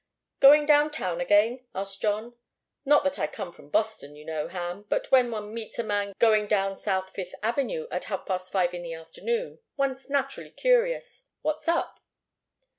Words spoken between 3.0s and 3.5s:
that I